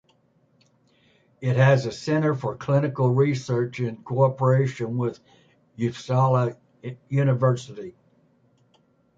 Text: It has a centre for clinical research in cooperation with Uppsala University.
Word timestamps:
It 1.41 1.57
has 1.57 1.85
a 1.85 1.91
centre 1.91 2.33
for 2.33 2.55
clinical 2.55 3.11
research 3.11 3.79
in 3.79 3.97
cooperation 3.97 4.97
with 4.97 5.19
Uppsala 5.79 6.57
University. 7.07 7.93